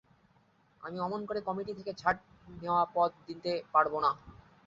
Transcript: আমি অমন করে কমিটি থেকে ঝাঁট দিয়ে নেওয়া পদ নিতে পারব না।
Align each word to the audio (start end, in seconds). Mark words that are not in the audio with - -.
আমি 0.81 0.97
অমন 0.99 1.21
করে 1.25 1.39
কমিটি 1.47 1.71
থেকে 1.79 1.91
ঝাঁট 1.93 2.15
দিয়ে 2.37 2.59
নেওয়া 2.61 2.83
পদ 2.95 3.11
নিতে 3.27 3.51
পারব 3.73 3.93
না। 4.05 4.11